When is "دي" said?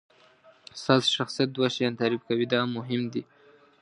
3.13-3.23